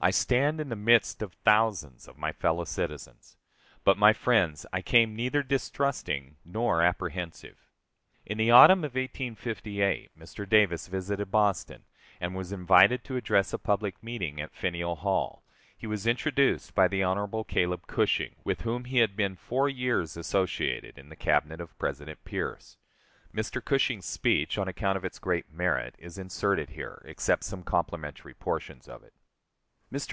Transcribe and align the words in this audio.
I 0.00 0.12
stand 0.12 0.60
in 0.60 0.68
the 0.68 0.76
midst 0.76 1.22
of 1.22 1.32
thousands 1.44 2.06
of 2.06 2.16
my 2.16 2.30
fellow 2.30 2.62
citizens. 2.62 3.36
But, 3.82 3.98
my 3.98 4.12
friends, 4.12 4.64
I 4.72 4.80
came 4.80 5.16
neither 5.16 5.42
distrusting 5.42 6.36
nor 6.44 6.82
apprehensive.... 6.82 7.56
In 8.24 8.38
the 8.38 8.52
autumn 8.52 8.84
of 8.84 8.94
1858 8.94 10.12
Mr. 10.16 10.48
Davis 10.48 10.86
visited 10.86 11.32
Boston, 11.32 11.82
and 12.20 12.36
was 12.36 12.52
invited 12.52 13.02
to 13.02 13.16
address 13.16 13.52
a 13.52 13.58
public 13.58 14.00
meeting 14.00 14.40
at 14.40 14.54
Faneuil 14.54 14.94
Hall. 14.94 15.42
He 15.76 15.88
was 15.88 16.06
introduced 16.06 16.76
by 16.76 16.86
the 16.86 17.02
Hon. 17.02 17.42
Caleb 17.48 17.88
Cushing, 17.88 18.36
with 18.44 18.60
whom 18.60 18.84
he 18.84 18.98
had 18.98 19.16
been 19.16 19.34
four 19.34 19.68
years 19.68 20.16
associated 20.16 20.96
in 20.96 21.08
the 21.08 21.16
Cabinet 21.16 21.60
of 21.60 21.76
President 21.76 22.24
Pierce. 22.24 22.76
Mr. 23.34 23.60
Cushing's 23.64 24.06
speech, 24.06 24.58
on 24.58 24.68
account 24.68 24.96
of 24.96 25.04
its 25.04 25.18
great 25.18 25.52
merit, 25.52 25.96
is 25.98 26.18
inserted 26.18 26.70
here, 26.70 27.02
except 27.04 27.42
some 27.42 27.64
complimentary 27.64 28.34
portions 28.34 28.86
of 28.86 29.02
it. 29.02 29.12
Mr. 29.90 30.06